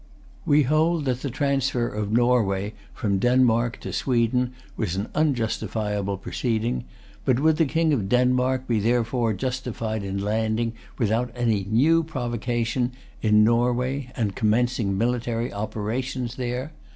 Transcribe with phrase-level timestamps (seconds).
[0.47, 6.85] We hold that the transfer of Norway from Denmark to Sweden was an unjustifiable proceeding;
[7.23, 12.93] but would the King of Denmark be therefore justified in landing, without any new provocation,
[13.21, 16.73] in Norway, and commencing military operations there?